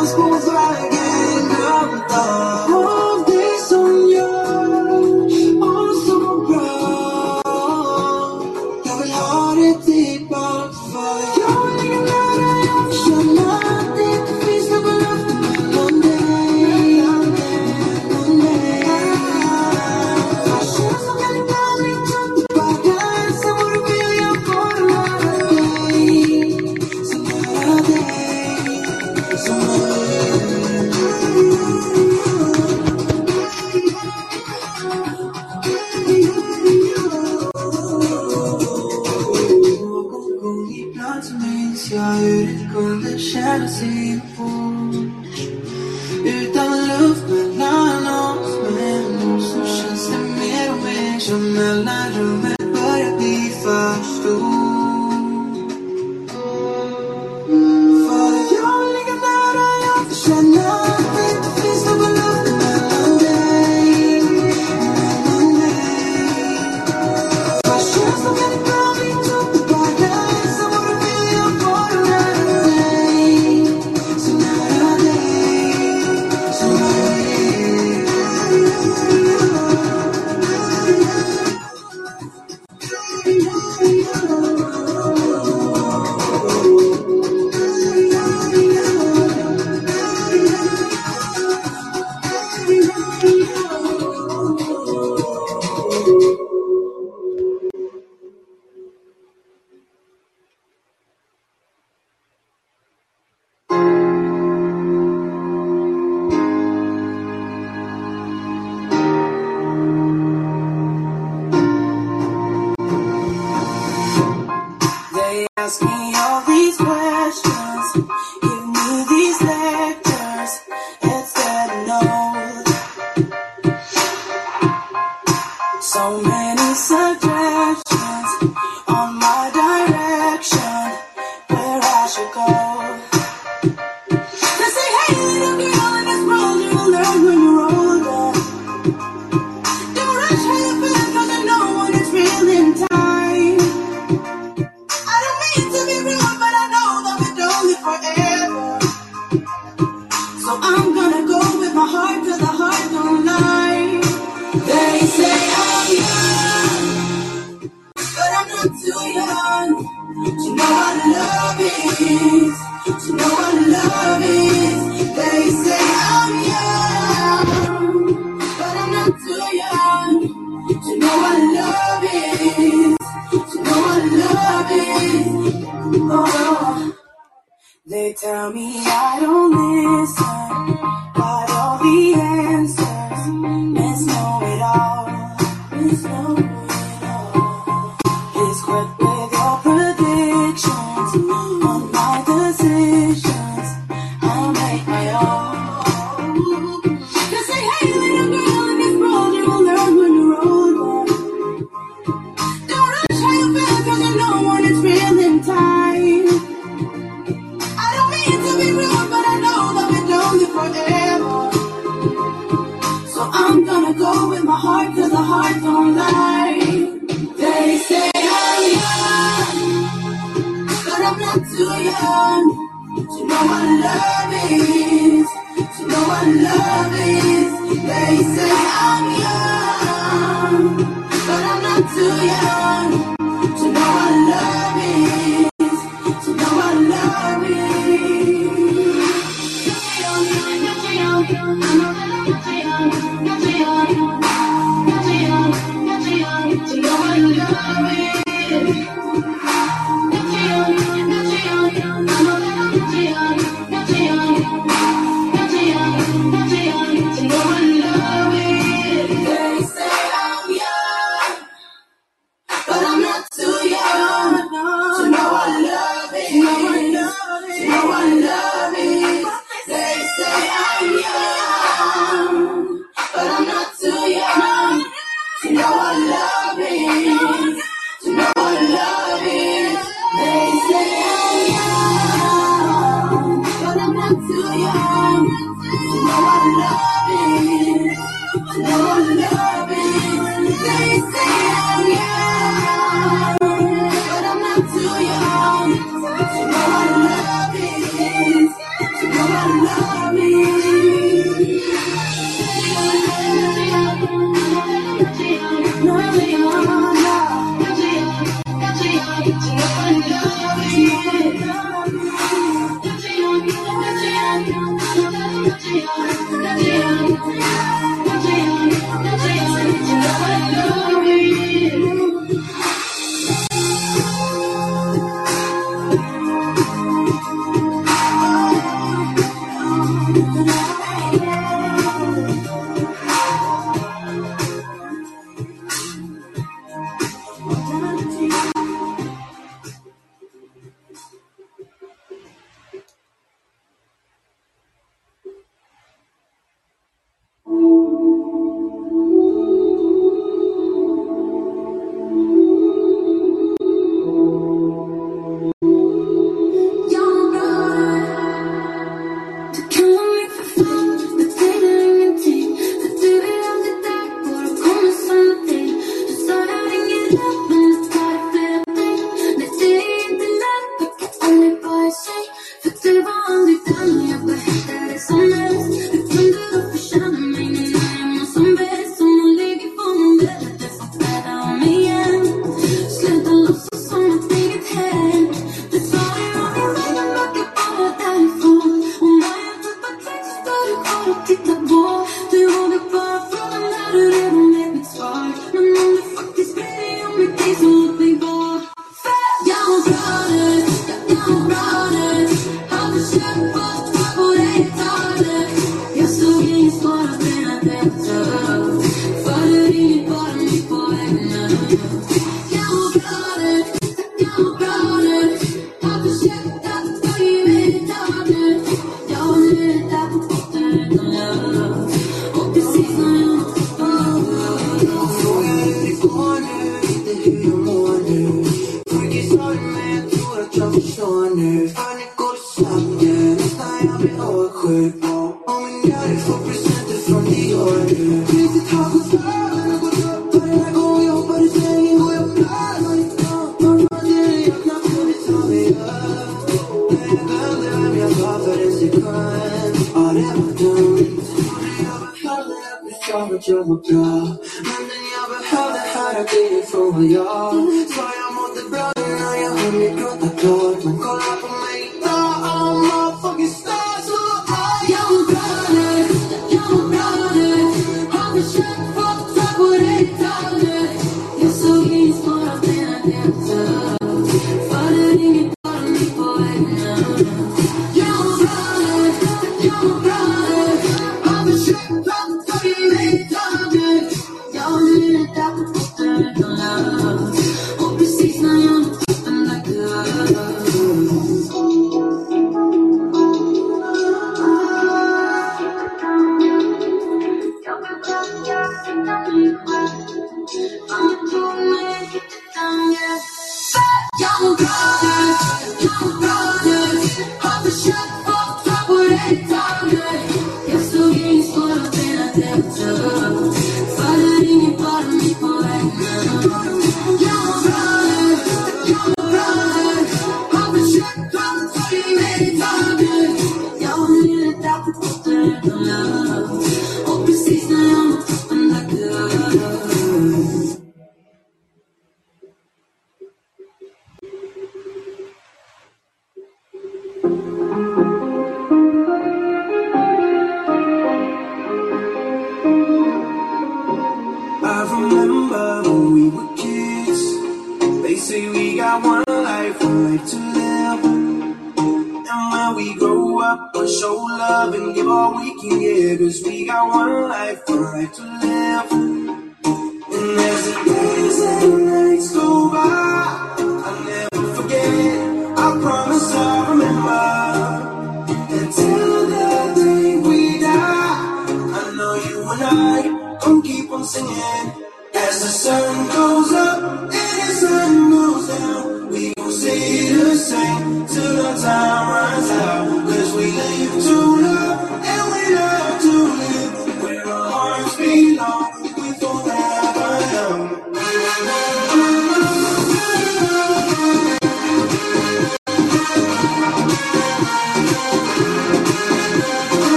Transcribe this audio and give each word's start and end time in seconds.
Los 0.00 0.16
Volkswagen 0.16 0.92
Av 0.92 1.07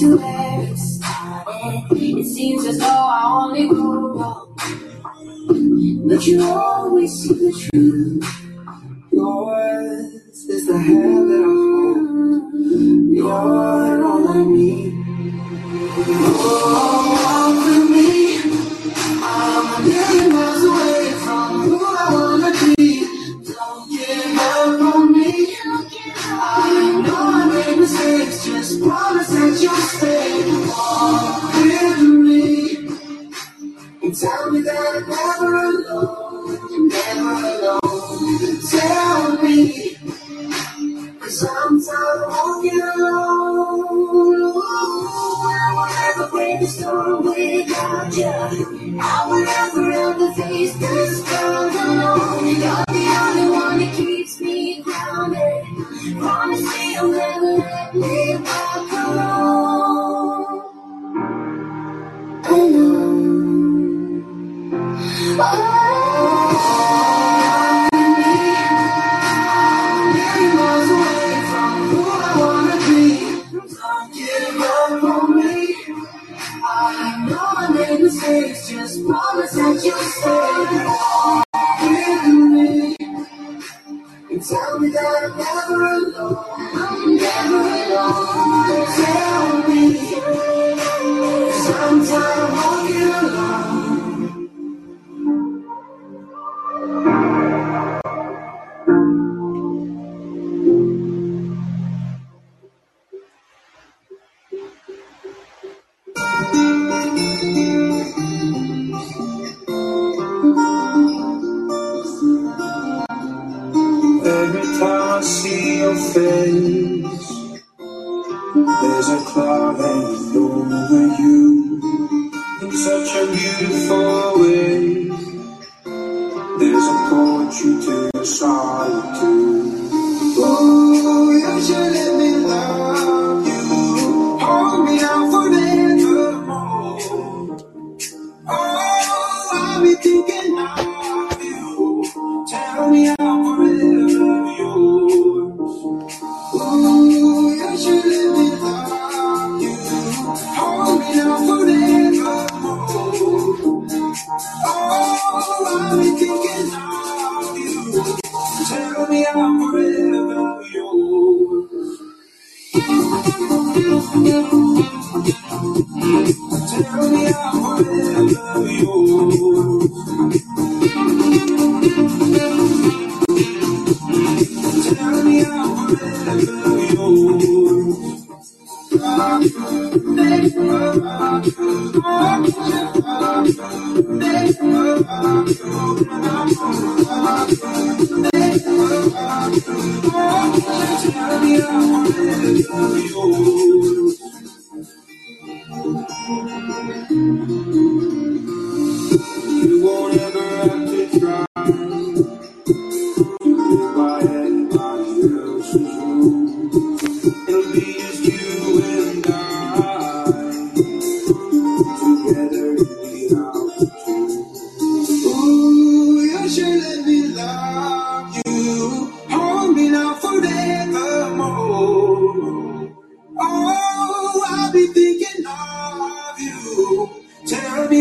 to. 0.00 0.47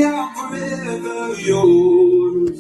I'm 0.05 0.36
forever 0.36 1.41
yours. 1.41 2.60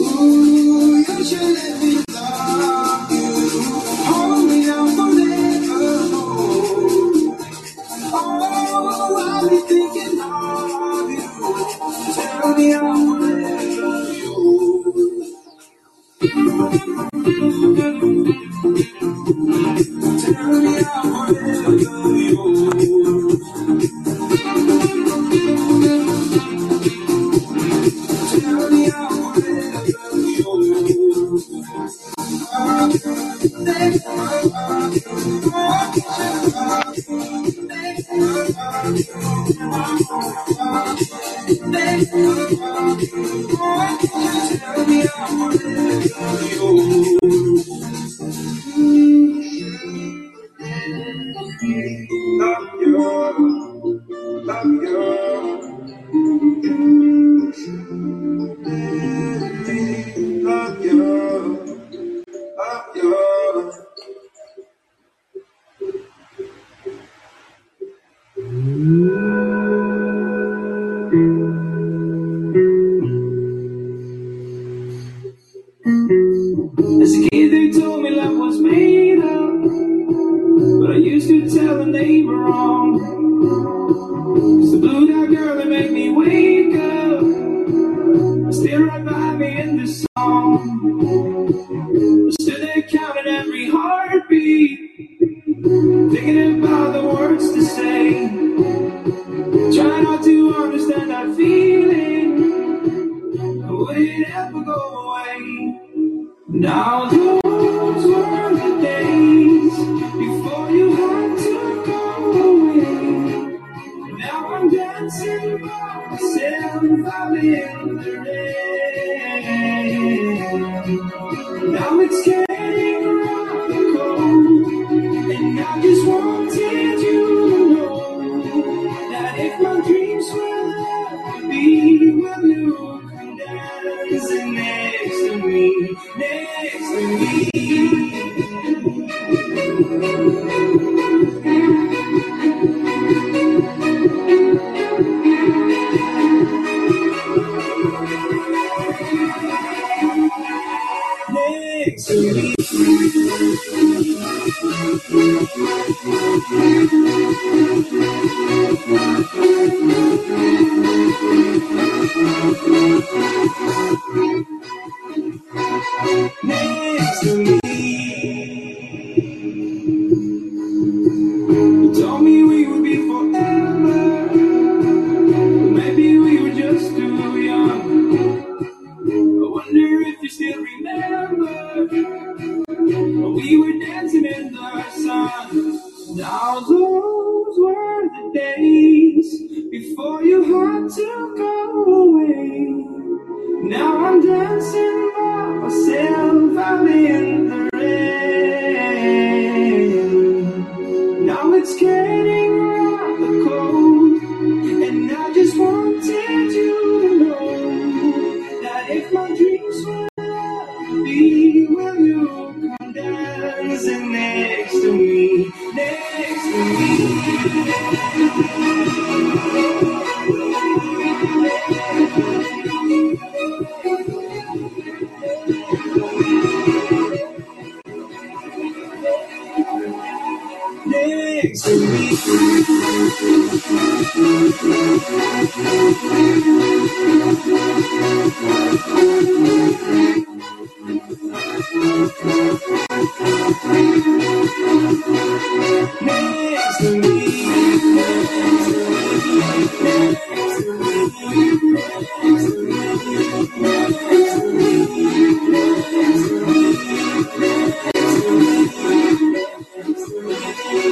Ooh, 0.00 0.96
you 0.98 1.24
should 1.24 1.40
let 1.40 1.80
me 1.80 1.95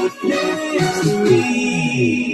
Next 0.03 1.03
to 1.03 1.25
me. 1.25 2.34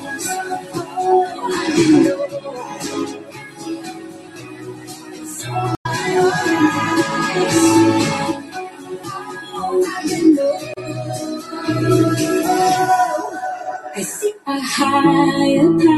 I 0.00 0.04
see 14.02 14.34
a 14.46 14.60
higher 14.60 15.78
power. 15.78 15.97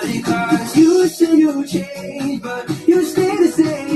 Because 0.00 0.76
you 0.76 1.06
say 1.08 1.36
you 1.36 1.66
change, 1.66 2.42
but 2.42 2.68
you 2.86 3.04
stay 3.04 3.36
the 3.36 3.48
same. 3.48 3.91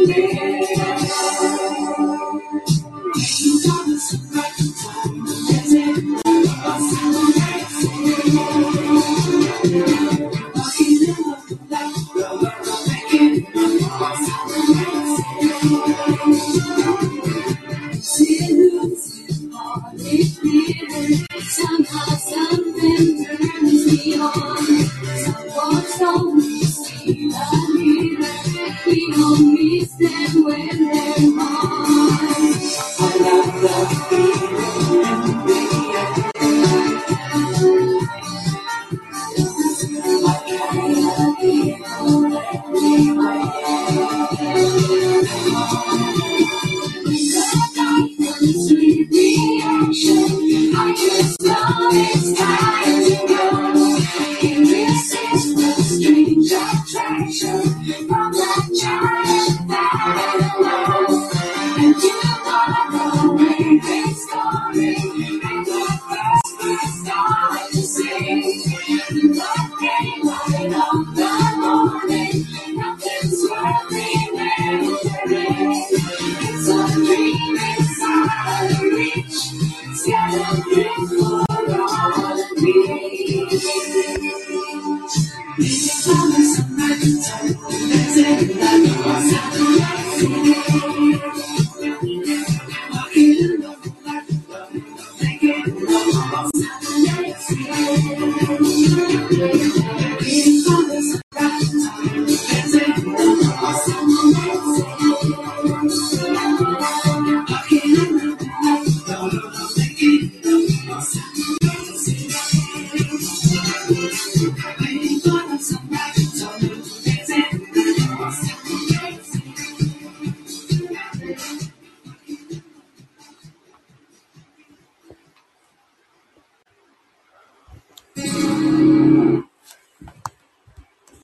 time 0.07 0.50